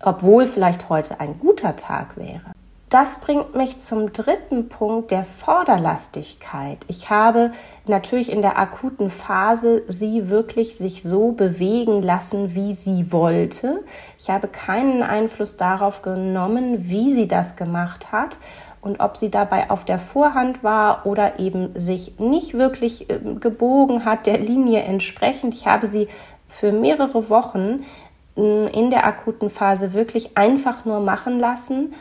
obwohl 0.00 0.46
vielleicht 0.46 0.88
heute 0.88 1.20
ein 1.20 1.38
guter 1.38 1.74
Tag 1.76 2.16
wäre. 2.16 2.52
Das 2.90 3.20
bringt 3.20 3.54
mich 3.54 3.78
zum 3.80 4.14
dritten 4.14 4.70
Punkt 4.70 5.10
der 5.10 5.24
Vorderlastigkeit. 5.24 6.78
Ich 6.88 7.10
habe 7.10 7.52
natürlich 7.86 8.32
in 8.32 8.40
der 8.40 8.58
akuten 8.58 9.10
Phase 9.10 9.82
sie 9.88 10.30
wirklich 10.30 10.78
sich 10.78 11.02
so 11.02 11.32
bewegen 11.32 12.00
lassen, 12.00 12.54
wie 12.54 12.72
sie 12.72 13.12
wollte. 13.12 13.84
Ich 14.18 14.30
habe 14.30 14.48
keinen 14.48 15.02
Einfluss 15.02 15.58
darauf 15.58 16.00
genommen, 16.00 16.88
wie 16.88 17.12
sie 17.12 17.28
das 17.28 17.56
gemacht 17.56 18.10
hat 18.10 18.38
und 18.80 19.00
ob 19.00 19.16
sie 19.16 19.30
dabei 19.30 19.70
auf 19.70 19.84
der 19.84 19.98
Vorhand 19.98 20.62
war 20.62 21.06
oder 21.06 21.38
eben 21.38 21.78
sich 21.78 22.18
nicht 22.18 22.54
wirklich 22.54 23.10
ähm, 23.10 23.40
gebogen 23.40 24.04
hat 24.04 24.26
der 24.26 24.38
Linie 24.38 24.82
entsprechend. 24.82 25.54
Ich 25.54 25.66
habe 25.66 25.86
sie 25.86 26.08
für 26.46 26.72
mehrere 26.72 27.28
Wochen 27.28 27.84
hm, 28.36 28.68
in 28.68 28.90
der 28.90 29.06
akuten 29.06 29.50
Phase 29.50 29.92
wirklich 29.92 30.36
einfach 30.36 30.84
nur 30.84 31.00
machen 31.00 31.38
lassen, 31.38 31.94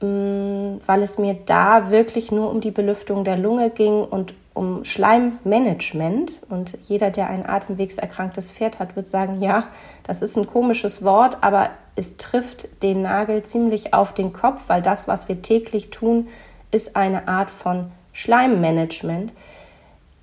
hm, 0.00 0.80
weil 0.84 1.02
es 1.02 1.18
mir 1.18 1.34
da 1.46 1.90
wirklich 1.90 2.32
nur 2.32 2.50
um 2.50 2.60
die 2.60 2.70
Belüftung 2.70 3.24
der 3.24 3.36
Lunge 3.36 3.70
ging 3.70 4.02
und 4.02 4.34
um 4.56 4.84
Schleimmanagement. 4.84 6.40
Und 6.48 6.78
jeder, 6.84 7.10
der 7.10 7.28
ein 7.28 7.46
atemwegserkranktes 7.46 8.50
Pferd 8.50 8.78
hat, 8.78 8.96
wird 8.96 9.08
sagen, 9.08 9.40
ja, 9.40 9.68
das 10.02 10.22
ist 10.22 10.36
ein 10.36 10.46
komisches 10.46 11.04
Wort, 11.04 11.42
aber 11.42 11.70
es 11.94 12.16
trifft 12.16 12.82
den 12.82 13.02
Nagel 13.02 13.42
ziemlich 13.42 13.94
auf 13.94 14.14
den 14.14 14.32
Kopf, 14.32 14.64
weil 14.68 14.82
das, 14.82 15.08
was 15.08 15.28
wir 15.28 15.42
täglich 15.42 15.90
tun, 15.90 16.28
ist 16.70 16.96
eine 16.96 17.28
Art 17.28 17.50
von 17.50 17.90
Schleimmanagement. 18.12 19.32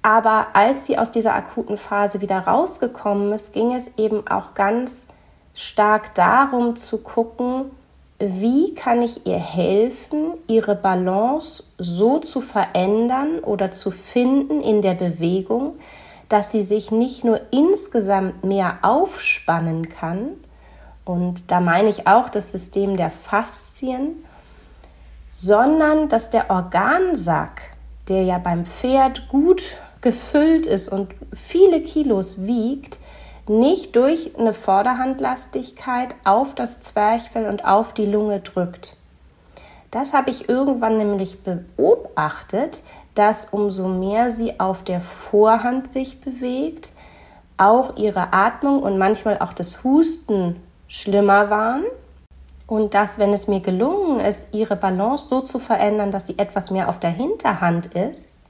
Aber 0.01 0.47
als 0.53 0.85
sie 0.85 0.97
aus 0.97 1.11
dieser 1.11 1.33
akuten 1.33 1.77
Phase 1.77 2.19
wieder 2.19 2.39
rausgekommen 2.39 3.31
ist, 3.31 3.53
ging 3.53 3.73
es 3.73 3.97
eben 3.97 4.27
auch 4.27 4.53
ganz 4.53 5.07
stark 5.53 6.13
darum 6.15 6.75
zu 6.75 7.03
gucken, 7.03 7.71
wie 8.25 8.73
kann 8.73 9.01
ich 9.01 9.25
ihr 9.27 9.39
helfen, 9.39 10.33
ihre 10.47 10.75
Balance 10.75 11.63
so 11.77 12.19
zu 12.19 12.41
verändern 12.41 13.39
oder 13.39 13.71
zu 13.71 13.91
finden 13.91 14.61
in 14.61 14.81
der 14.81 14.93
Bewegung, 14.93 15.73
dass 16.29 16.51
sie 16.51 16.63
sich 16.63 16.91
nicht 16.91 17.23
nur 17.23 17.41
insgesamt 17.51 18.43
mehr 18.43 18.79
aufspannen 18.81 19.89
kann, 19.89 20.31
und 21.05 21.51
da 21.51 21.59
meine 21.59 21.89
ich 21.89 22.07
auch 22.07 22.29
das 22.29 22.51
System 22.51 22.95
der 22.95 23.09
Faszien, 23.09 24.23
sondern 25.29 26.09
dass 26.09 26.29
der 26.29 26.49
Organsack, 26.49 27.61
der 28.07 28.23
ja 28.23 28.37
beim 28.37 28.65
Pferd 28.65 29.27
gut 29.29 29.77
gefüllt 30.01 30.67
ist 30.67 30.89
und 30.89 31.13
viele 31.33 31.81
Kilos 31.81 32.45
wiegt, 32.45 32.99
nicht 33.47 33.95
durch 33.95 34.37
eine 34.37 34.53
Vorderhandlastigkeit 34.53 36.15
auf 36.23 36.55
das 36.55 36.81
Zwerchfell 36.81 37.47
und 37.47 37.65
auf 37.65 37.93
die 37.93 38.05
Lunge 38.05 38.39
drückt. 38.39 38.97
Das 39.91 40.13
habe 40.13 40.29
ich 40.31 40.49
irgendwann 40.49 40.97
nämlich 40.97 41.43
beobachtet, 41.43 42.81
dass 43.15 43.45
umso 43.45 43.87
mehr 43.87 44.31
sie 44.31 44.59
auf 44.59 44.83
der 44.83 44.99
Vorhand 44.99 45.91
sich 45.91 46.19
bewegt, 46.19 46.91
auch 47.57 47.95
ihre 47.97 48.33
Atmung 48.33 48.81
und 48.81 48.97
manchmal 48.97 49.37
auch 49.39 49.53
das 49.53 49.83
Husten 49.83 50.55
schlimmer 50.87 51.49
waren. 51.49 51.83
Und 52.65 52.93
dass, 52.95 53.19
wenn 53.19 53.33
es 53.33 53.47
mir 53.47 53.59
gelungen 53.59 54.19
ist, 54.19 54.55
ihre 54.55 54.75
Balance 54.75 55.27
so 55.27 55.41
zu 55.41 55.59
verändern, 55.59 56.11
dass 56.11 56.25
sie 56.25 56.39
etwas 56.39 56.71
mehr 56.71 56.89
auf 56.89 56.97
der 56.97 57.11
Hinterhand 57.11 57.87
ist 57.87 58.41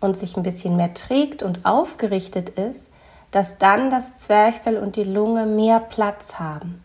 und 0.00 0.16
sich 0.16 0.36
ein 0.36 0.42
bisschen 0.42 0.76
mehr 0.76 0.94
trägt 0.94 1.42
und 1.42 1.64
aufgerichtet 1.64 2.50
ist, 2.50 2.91
dass 3.32 3.58
dann 3.58 3.90
das 3.90 4.16
Zwerchfell 4.16 4.78
und 4.78 4.94
die 4.94 5.04
Lunge 5.04 5.46
mehr 5.46 5.80
Platz 5.80 6.38
haben. 6.38 6.82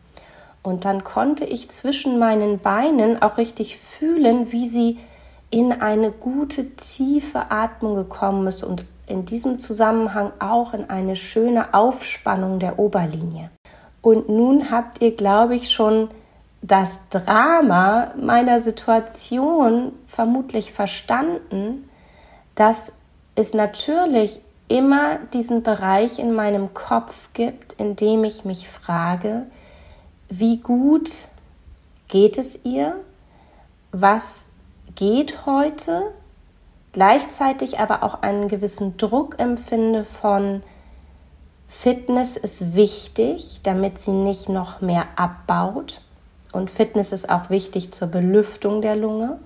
Und 0.63 0.83
dann 0.83 1.03
konnte 1.03 1.45
ich 1.45 1.69
zwischen 1.69 2.17
meinen 2.19 2.59
Beinen 2.59 3.21
auch 3.21 3.37
richtig 3.37 3.77
fühlen, 3.77 4.51
wie 4.51 4.67
sie 4.67 4.97
in 5.49 5.71
eine 5.71 6.11
gute, 6.11 6.75
tiefe 6.75 7.51
Atmung 7.51 7.95
gekommen 7.95 8.47
ist 8.47 8.63
und 8.63 8.83
in 9.07 9.25
diesem 9.25 9.59
Zusammenhang 9.59 10.31
auch 10.39 10.73
in 10.73 10.89
eine 10.89 11.15
schöne 11.15 11.73
Aufspannung 11.73 12.59
der 12.59 12.79
Oberlinie. 12.79 13.49
Und 14.01 14.29
nun 14.29 14.69
habt 14.69 15.01
ihr, 15.01 15.15
glaube 15.15 15.55
ich, 15.55 15.71
schon 15.71 16.09
das 16.61 17.07
Drama 17.09 18.11
meiner 18.19 18.59
Situation 18.59 19.93
vermutlich 20.05 20.73
verstanden, 20.73 21.89
dass 22.55 22.93
es 23.35 23.53
natürlich 23.53 24.41
immer 24.67 25.17
diesen 25.33 25.63
Bereich 25.63 26.19
in 26.19 26.33
meinem 26.33 26.73
Kopf 26.73 27.29
gibt, 27.33 27.73
in 27.73 27.95
dem 27.95 28.23
ich 28.23 28.45
mich 28.45 28.67
frage, 28.67 29.45
wie 30.29 30.57
gut 30.57 31.09
geht 32.07 32.37
es 32.37 32.65
ihr? 32.65 32.95
Was 33.91 34.55
geht 34.95 35.45
heute? 35.45 36.11
Gleichzeitig 36.91 37.79
aber 37.79 38.03
auch 38.03 38.21
einen 38.21 38.47
gewissen 38.47 38.97
Druck 38.97 39.39
empfinde 39.39 40.03
von 40.03 40.63
Fitness 41.67 42.37
ist 42.37 42.75
wichtig, 42.75 43.59
damit 43.63 43.99
sie 43.99 44.11
nicht 44.11 44.49
noch 44.49 44.81
mehr 44.81 45.05
abbaut. 45.17 46.01
Und 46.53 46.71
Fitness 46.71 47.11
ist 47.11 47.29
auch 47.29 47.49
wichtig 47.49 47.91
zur 47.91 48.07
Belüftung 48.07 48.81
der 48.81 48.95
Lunge. 48.95 49.37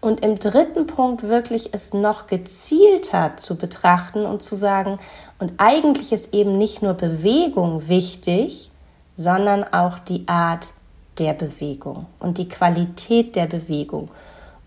Und 0.00 0.24
im 0.24 0.38
dritten 0.38 0.86
Punkt 0.86 1.24
wirklich 1.24 1.70
es 1.72 1.92
noch 1.92 2.26
gezielter 2.26 3.36
zu 3.36 3.56
betrachten 3.56 4.24
und 4.24 4.42
zu 4.42 4.54
sagen, 4.54 4.98
und 5.38 5.52
eigentlich 5.58 6.12
ist 6.12 6.32
eben 6.32 6.56
nicht 6.56 6.82
nur 6.82 6.94
Bewegung 6.94 7.88
wichtig, 7.88 8.70
sondern 9.16 9.64
auch 9.64 9.98
die 9.98 10.26
Art 10.26 10.72
der 11.18 11.34
Bewegung 11.34 12.06
und 12.18 12.38
die 12.38 12.48
Qualität 12.48 13.36
der 13.36 13.46
Bewegung. 13.46 14.08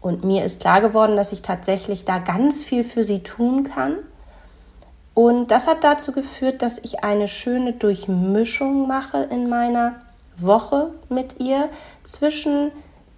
Und 0.01 0.23
mir 0.23 0.43
ist 0.43 0.61
klar 0.61 0.81
geworden, 0.81 1.15
dass 1.15 1.31
ich 1.31 1.41
tatsächlich 1.41 2.05
da 2.05 2.19
ganz 2.19 2.63
viel 2.63 2.83
für 2.83 3.03
sie 3.03 3.23
tun 3.23 3.63
kann. 3.63 3.95
Und 5.15 5.49
das 5.49 5.67
hat 5.67 5.83
dazu 5.83 6.11
geführt, 6.11 6.61
dass 6.61 6.77
ich 6.77 7.03
eine 7.03 7.27
schöne 7.27 7.73
Durchmischung 7.73 8.87
mache 8.87 9.23
in 9.31 9.49
meiner 9.49 9.95
Woche 10.37 10.91
mit 11.09 11.39
ihr 11.39 11.69
zwischen 12.03 12.71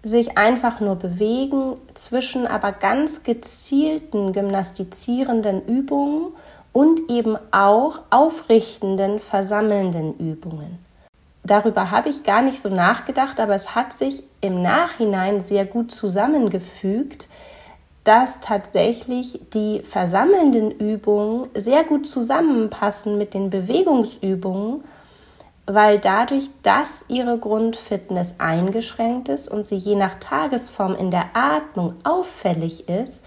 sich 0.06 0.38
einfach 0.38 0.80
nur 0.80 0.96
bewegen, 0.96 1.78
zwischen 1.96 2.46
aber 2.46 2.72
ganz 2.72 3.24
gezielten 3.24 4.34
gymnastizierenden 4.34 5.66
Übungen 5.66 6.28
und 6.72 7.10
eben 7.10 7.38
auch 7.52 8.02
aufrichtenden, 8.12 9.20
versammelnden 9.20 10.16
Übungen. 10.20 10.78
Darüber 11.44 11.90
habe 11.90 12.10
ich 12.10 12.24
gar 12.24 12.44
nicht 12.44 12.62
so 12.62 12.70
nachgedacht, 12.70 13.40
aber 13.40 13.56
es 13.56 13.74
hat 13.74 13.98
sich 13.98 14.24
im 14.42 14.62
Nachhinein 14.62 15.42
sehr 15.42 15.66
gut 15.66 15.92
zusammengefügt, 15.92 17.28
dass 18.04 18.40
tatsächlich 18.40 19.40
die 19.54 19.82
versammelnden 19.82 20.70
Übungen 20.70 21.48
sehr 21.56 21.84
gut 21.84 22.08
zusammenpassen 22.08 23.18
mit 23.18 23.34
den 23.34 23.50
Bewegungsübungen 23.50 24.84
weil 25.68 26.00
dadurch, 26.00 26.50
dass 26.62 27.06
ihre 27.08 27.38
Grundfitness 27.38 28.36
eingeschränkt 28.40 29.30
ist 29.30 29.48
und 29.48 29.66
sie 29.66 29.78
je 29.78 29.96
nach 29.96 30.16
Tagesform 30.16 30.96
in 30.96 31.12
der 31.12 31.26
Atmung 31.34 31.96
auffällig 32.04 32.88
ist, 32.88 33.24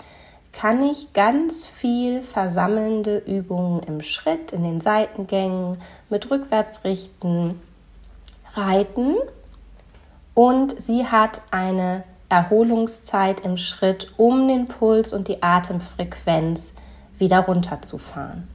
kann 0.52 0.82
ich 0.82 1.12
ganz 1.12 1.66
viel 1.66 2.22
versammelnde 2.22 3.18
Übungen 3.18 3.80
im 3.82 4.02
Schritt, 4.02 4.52
in 4.52 4.62
den 4.62 4.80
Seitengängen, 4.80 5.78
mit 6.10 6.30
Rückwärtsrichten, 6.30 7.60
Reiten 8.54 9.16
und 10.34 10.80
sie 10.80 11.06
hat 11.06 11.42
eine 11.50 12.04
Erholungszeit 12.28 13.40
im 13.40 13.56
Schritt, 13.56 14.12
um 14.16 14.46
den 14.48 14.68
Puls 14.68 15.12
und 15.12 15.28
die 15.28 15.42
Atemfrequenz 15.42 16.74
wieder 17.18 17.40
runterzufahren. 17.40 18.48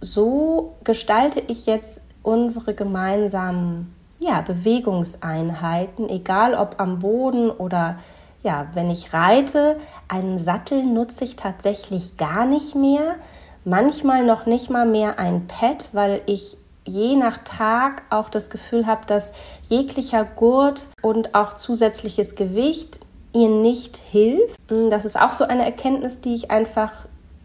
So 0.00 0.76
gestalte 0.84 1.40
ich 1.40 1.66
jetzt 1.66 2.00
unsere 2.28 2.74
gemeinsamen 2.74 3.94
ja, 4.20 4.42
Bewegungseinheiten, 4.42 6.10
egal 6.10 6.54
ob 6.54 6.78
am 6.78 6.98
Boden 6.98 7.50
oder 7.50 7.98
ja, 8.42 8.66
wenn 8.74 8.90
ich 8.90 9.14
reite, 9.14 9.78
einen 10.08 10.38
Sattel 10.38 10.84
nutze 10.84 11.24
ich 11.24 11.36
tatsächlich 11.36 12.18
gar 12.18 12.44
nicht 12.44 12.74
mehr. 12.74 13.16
Manchmal 13.64 14.24
noch 14.24 14.44
nicht 14.44 14.68
mal 14.68 14.86
mehr 14.86 15.18
ein 15.18 15.46
Pad, 15.46 15.88
weil 15.92 16.20
ich 16.26 16.58
je 16.84 17.16
nach 17.16 17.38
Tag 17.38 18.02
auch 18.10 18.28
das 18.28 18.50
Gefühl 18.50 18.86
habe, 18.86 19.06
dass 19.06 19.32
jeglicher 19.68 20.24
Gurt 20.24 20.88
und 21.00 21.34
auch 21.34 21.54
zusätzliches 21.54 22.36
Gewicht 22.36 23.00
ihr 23.32 23.48
nicht 23.48 23.96
hilft. 23.96 24.60
Das 24.90 25.06
ist 25.06 25.18
auch 25.18 25.32
so 25.32 25.44
eine 25.44 25.64
Erkenntnis, 25.64 26.20
die 26.20 26.34
ich 26.34 26.50
einfach 26.50 26.92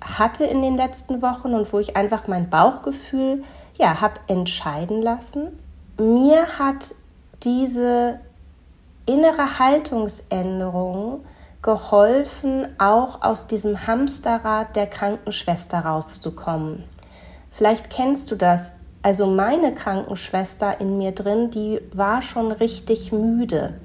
hatte 0.01 0.43
in 0.43 0.61
den 0.61 0.75
letzten 0.75 1.21
Wochen 1.21 1.53
und 1.53 1.71
wo 1.71 1.79
ich 1.79 1.95
einfach 1.95 2.27
mein 2.27 2.49
Bauchgefühl 2.49 3.43
ja, 3.77 4.01
habe 4.01 4.19
entscheiden 4.27 5.01
lassen. 5.01 5.59
Mir 5.97 6.59
hat 6.59 6.93
diese 7.43 8.19
innere 9.05 9.59
Haltungsänderung 9.59 11.25
geholfen, 11.61 12.67
auch 12.77 13.21
aus 13.21 13.47
diesem 13.47 13.87
Hamsterrad 13.87 14.75
der 14.75 14.87
Krankenschwester 14.87 15.79
rauszukommen. 15.79 16.83
Vielleicht 17.49 17.89
kennst 17.89 18.31
du 18.31 18.35
das. 18.35 18.75
Also 19.01 19.27
meine 19.27 19.73
Krankenschwester 19.73 20.79
in 20.79 20.97
mir 20.97 21.11
drin, 21.11 21.51
die 21.51 21.81
war 21.93 22.21
schon 22.21 22.51
richtig 22.51 23.11
müde. 23.11 23.79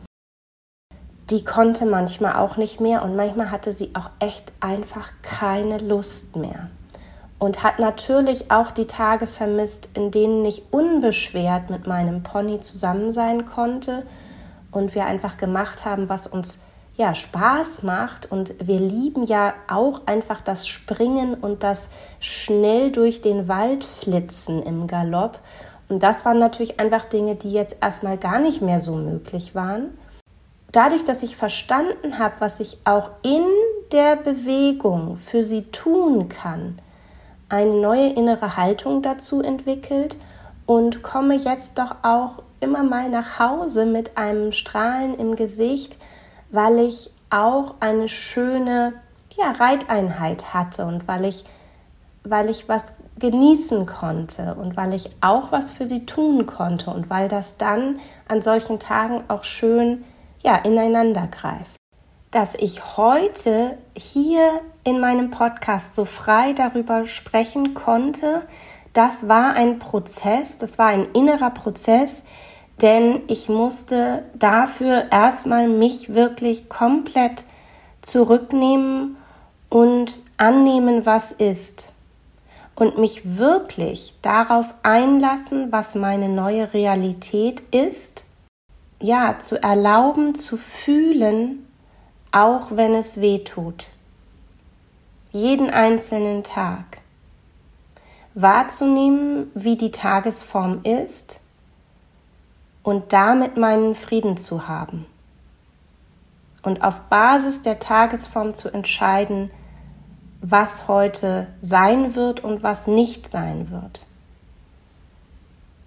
Die 1.30 1.44
konnte 1.44 1.84
manchmal 1.84 2.36
auch 2.36 2.56
nicht 2.56 2.80
mehr 2.80 3.02
und 3.02 3.16
manchmal 3.16 3.50
hatte 3.50 3.72
sie 3.72 3.90
auch 3.94 4.10
echt 4.18 4.52
einfach 4.60 5.12
keine 5.22 5.78
Lust 5.78 6.36
mehr 6.36 6.70
und 7.38 7.62
hat 7.62 7.78
natürlich 7.78 8.50
auch 8.50 8.70
die 8.70 8.86
Tage 8.86 9.26
vermisst, 9.26 9.88
in 9.94 10.10
denen 10.10 10.44
ich 10.44 10.64
unbeschwert 10.72 11.70
mit 11.70 11.86
meinem 11.86 12.22
Pony 12.22 12.60
zusammen 12.60 13.12
sein 13.12 13.46
konnte 13.46 14.06
und 14.72 14.94
wir 14.94 15.06
einfach 15.06 15.36
gemacht 15.36 15.84
haben, 15.84 16.08
was 16.08 16.26
uns 16.26 16.66
ja 16.96 17.14
Spaß 17.14 17.84
macht 17.84 18.30
und 18.30 18.54
wir 18.60 18.80
lieben 18.80 19.24
ja 19.24 19.54
auch 19.68 20.02
einfach 20.06 20.40
das 20.40 20.66
Springen 20.66 21.34
und 21.34 21.62
das 21.62 21.90
schnell 22.18 22.90
durch 22.90 23.22
den 23.22 23.46
Wald 23.46 23.84
flitzen 23.84 24.62
im 24.62 24.88
Galopp 24.88 25.38
und 25.88 26.02
das 26.02 26.24
waren 26.24 26.38
natürlich 26.38 26.80
einfach 26.80 27.04
Dinge, 27.04 27.34
die 27.34 27.52
jetzt 27.52 27.78
erstmal 27.80 28.18
gar 28.18 28.38
nicht 28.38 28.60
mehr 28.60 28.80
so 28.80 28.94
möglich 28.94 29.54
waren. 29.54 29.96
Dadurch, 30.70 31.04
dass 31.04 31.22
ich 31.22 31.36
verstanden 31.36 32.18
habe, 32.18 32.34
was 32.40 32.60
ich 32.60 32.78
auch 32.84 33.10
in 33.22 33.44
der 33.90 34.16
Bewegung 34.16 35.16
für 35.16 35.44
sie 35.44 35.62
tun 35.62 36.28
kann, 36.28 36.78
eine 37.48 37.74
neue 37.74 38.10
innere 38.10 38.56
Haltung 38.56 39.02
dazu 39.02 39.42
entwickelt 39.42 40.16
und 40.66 41.02
komme 41.02 41.34
jetzt 41.34 41.78
doch 41.78 41.96
auch 42.02 42.42
immer 42.60 42.82
mal 42.82 43.08
nach 43.08 43.38
Hause 43.38 43.86
mit 43.86 44.16
einem 44.16 44.52
Strahlen 44.52 45.18
im 45.18 45.36
Gesicht, 45.36 45.98
weil 46.50 46.78
ich 46.78 47.10
auch 47.30 47.74
eine 47.80 48.08
schöne 48.08 48.94
ja, 49.36 49.52
Reiteinheit 49.52 50.52
hatte 50.52 50.84
und 50.84 51.06
weil 51.08 51.24
ich, 51.24 51.44
weil 52.24 52.50
ich 52.50 52.68
was 52.68 52.94
genießen 53.18 53.86
konnte 53.86 54.54
und 54.54 54.76
weil 54.76 54.94
ich 54.94 55.10
auch 55.20 55.52
was 55.52 55.70
für 55.70 55.86
sie 55.86 56.06
tun 56.06 56.46
konnte 56.46 56.90
und 56.90 57.10
weil 57.10 57.28
das 57.28 57.56
dann 57.56 57.98
an 58.28 58.42
solchen 58.42 58.78
Tagen 58.78 59.24
auch 59.28 59.44
schön 59.44 60.04
ja, 60.42 60.56
ineinander 60.56 61.28
greift 61.28 61.77
dass 62.30 62.54
ich 62.54 62.96
heute 62.96 63.78
hier 63.96 64.60
in 64.84 65.00
meinem 65.00 65.30
Podcast 65.30 65.94
so 65.94 66.04
frei 66.04 66.52
darüber 66.52 67.06
sprechen 67.06 67.74
konnte. 67.74 68.42
Das 68.92 69.28
war 69.28 69.54
ein 69.54 69.78
Prozess, 69.78 70.58
das 70.58 70.78
war 70.78 70.88
ein 70.88 71.12
innerer 71.12 71.50
Prozess, 71.50 72.24
denn 72.82 73.22
ich 73.28 73.48
musste 73.48 74.24
dafür 74.34 75.06
erstmal 75.10 75.68
mich 75.68 76.14
wirklich 76.14 76.68
komplett 76.68 77.44
zurücknehmen 78.02 79.16
und 79.68 80.20
annehmen, 80.36 81.06
was 81.06 81.32
ist. 81.32 81.88
und 82.74 82.96
mich 82.96 83.36
wirklich 83.36 84.14
darauf 84.22 84.72
einlassen, 84.84 85.72
was 85.72 85.96
meine 85.96 86.28
neue 86.28 86.72
Realität 86.72 87.60
ist, 87.72 88.24
ja, 89.02 89.40
zu 89.40 89.60
erlauben, 89.60 90.36
zu 90.36 90.56
fühlen, 90.56 91.67
auch 92.32 92.68
wenn 92.70 92.94
es 92.94 93.20
weh 93.20 93.38
tut. 93.38 93.88
Jeden 95.32 95.70
einzelnen 95.70 96.42
Tag. 96.44 96.98
Wahrzunehmen, 98.34 99.50
wie 99.54 99.76
die 99.76 99.90
Tagesform 99.90 100.80
ist 100.84 101.40
und 102.82 103.12
damit 103.12 103.56
meinen 103.56 103.94
Frieden 103.94 104.36
zu 104.36 104.68
haben. 104.68 105.06
Und 106.62 106.82
auf 106.82 107.02
Basis 107.02 107.62
der 107.62 107.78
Tagesform 107.78 108.54
zu 108.54 108.68
entscheiden, 108.72 109.50
was 110.40 110.88
heute 110.88 111.48
sein 111.60 112.14
wird 112.14 112.44
und 112.44 112.62
was 112.62 112.86
nicht 112.86 113.30
sein 113.30 113.70
wird. 113.70 114.06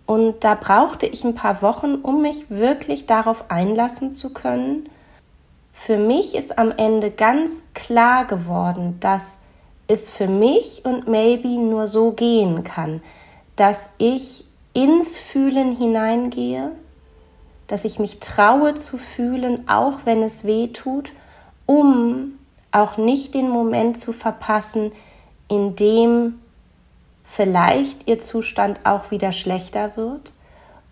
Und 0.06 0.44
da 0.44 0.56
brauchte 0.56 1.06
ich 1.06 1.24
ein 1.24 1.36
paar 1.36 1.62
Wochen, 1.62 1.96
um 1.96 2.22
mich 2.22 2.50
wirklich 2.50 3.06
darauf 3.06 3.50
einlassen 3.50 4.12
zu 4.12 4.34
können. 4.34 4.90
Für 5.72 5.98
mich 5.98 6.36
ist 6.36 6.58
am 6.58 6.72
Ende 6.72 7.12
ganz 7.12 7.64
klar 7.74 8.26
geworden, 8.26 8.98
dass 9.00 9.40
es 9.88 10.10
für 10.10 10.28
mich 10.28 10.84
und 10.86 11.08
maybe 11.08 11.48
nur 11.48 11.88
so 11.88 12.12
gehen 12.12 12.64
kann, 12.64 13.02
dass 13.56 13.96
ich 13.98 14.46
ins 14.74 15.18
Fühlen 15.18 15.76
hineingehe, 15.76 16.72
dass 17.68 17.86
ich 17.86 18.00
mich 18.00 18.20
traue 18.20 18.74
zu 18.76 18.98
fühlen, 18.98 19.68
auch 19.68 20.00
wenn 20.06 20.24
es 20.24 20.44
weh 20.44 20.68
tut, 20.68 21.12
um 21.66 22.38
auch 22.72 22.98
nicht 22.98 23.34
den 23.34 23.50
Moment 23.50 23.98
zu 23.98 24.14
verpassen, 24.14 24.92
in 25.48 25.76
dem 25.76 26.40
vielleicht 27.26 28.10
ihr 28.10 28.20
Zustand 28.20 28.80
auch 28.86 29.12
wieder 29.12 29.32
schlechter 29.32 29.96
wird 29.96 30.34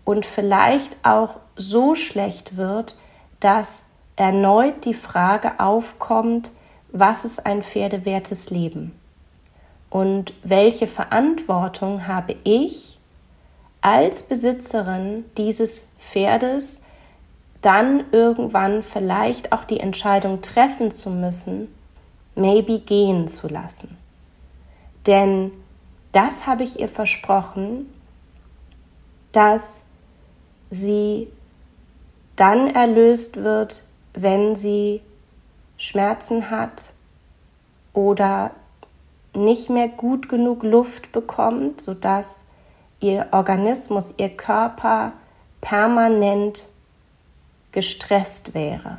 und 0.04 0.24
vielleicht 0.24 0.96
auch 1.02 1.36
so 1.56 1.94
schlecht 1.94 2.56
wird, 2.56 2.96
dass 3.40 3.86
erneut 4.20 4.84
die 4.84 4.92
Frage 4.92 5.58
aufkommt, 5.60 6.52
was 6.92 7.24
ist 7.24 7.46
ein 7.46 7.62
pferdewertes 7.62 8.50
Leben? 8.50 8.92
Und 9.88 10.34
welche 10.42 10.86
Verantwortung 10.86 12.06
habe 12.06 12.36
ich 12.44 13.00
als 13.80 14.22
Besitzerin 14.22 15.24
dieses 15.38 15.88
Pferdes 15.98 16.82
dann 17.62 18.04
irgendwann 18.12 18.82
vielleicht 18.82 19.52
auch 19.52 19.64
die 19.64 19.80
Entscheidung 19.80 20.42
treffen 20.42 20.90
zu 20.90 21.08
müssen, 21.08 21.74
maybe 22.34 22.78
gehen 22.78 23.26
zu 23.26 23.48
lassen. 23.48 23.96
Denn 25.06 25.50
das 26.12 26.46
habe 26.46 26.64
ich 26.64 26.78
ihr 26.78 26.90
versprochen, 26.90 27.90
dass 29.32 29.82
sie 30.68 31.28
dann 32.36 32.68
erlöst 32.68 33.38
wird, 33.38 33.84
wenn 34.14 34.54
sie 34.54 35.02
Schmerzen 35.76 36.50
hat 36.50 36.92
oder 37.92 38.52
nicht 39.34 39.70
mehr 39.70 39.88
gut 39.88 40.28
genug 40.28 40.62
Luft 40.62 41.12
bekommt, 41.12 41.80
sodass 41.80 42.46
ihr 43.00 43.28
Organismus, 43.32 44.14
ihr 44.18 44.30
Körper 44.30 45.12
permanent 45.60 46.68
gestresst 47.72 48.54
wäre. 48.54 48.98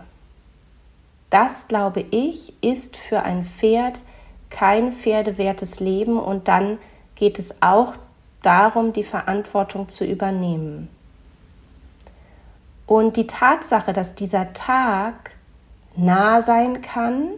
Das, 1.30 1.68
glaube 1.68 2.02
ich, 2.12 2.54
ist 2.62 2.98
für 2.98 3.24
ein 3.24 3.46
Pferd 3.46 4.02
kein 4.50 4.92
pferdewertes 4.92 5.80
Leben 5.80 6.20
und 6.20 6.48
dann 6.48 6.78
geht 7.16 7.40
es 7.40 7.62
auch 7.62 7.94
darum, 8.42 8.92
die 8.92 9.04
Verantwortung 9.04 9.88
zu 9.88 10.06
übernehmen. 10.06 10.90
Und 12.92 13.16
die 13.16 13.26
Tatsache, 13.26 13.94
dass 13.94 14.16
dieser 14.16 14.52
Tag 14.52 15.38
nah 15.96 16.42
sein 16.42 16.82
kann 16.82 17.30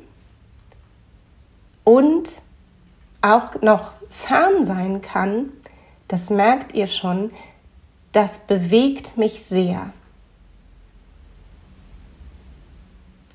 und 1.83 2.41
auch 3.21 3.61
noch 3.61 3.93
fern 4.09 4.63
sein 4.63 5.03
kann, 5.03 5.51
das 6.07 6.31
merkt 6.31 6.73
ihr 6.73 6.87
schon, 6.87 7.29
das 8.13 8.39
bewegt 8.39 9.15
mich 9.15 9.45
sehr. 9.45 9.93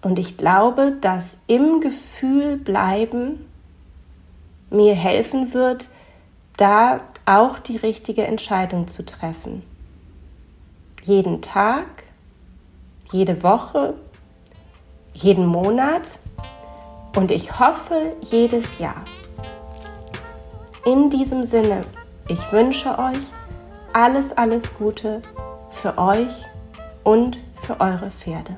Und 0.02 0.18
ich 0.18 0.36
glaube, 0.36 0.96
dass 1.00 1.42
im 1.46 1.80
Gefühl 1.80 2.56
bleiben 2.56 3.48
mir 4.70 4.96
helfen 4.96 5.54
wird, 5.54 5.86
da 6.56 6.98
auch 7.26 7.60
die 7.60 7.76
richtige 7.76 8.26
Entscheidung 8.26 8.88
zu 8.88 9.06
treffen. 9.06 9.62
Jeden 11.04 11.42
Tag, 11.42 12.07
jede 13.12 13.42
Woche, 13.42 13.94
jeden 15.14 15.46
Monat 15.46 16.18
und 17.16 17.30
ich 17.30 17.58
hoffe 17.58 18.16
jedes 18.22 18.78
Jahr. 18.78 19.04
In 20.84 21.10
diesem 21.10 21.44
Sinne, 21.44 21.82
ich 22.28 22.52
wünsche 22.52 22.98
euch 22.98 23.18
alles, 23.92 24.36
alles 24.36 24.76
Gute 24.76 25.22
für 25.70 25.98
euch 25.98 26.44
und 27.04 27.38
für 27.62 27.80
eure 27.80 28.10
Pferde. 28.10 28.56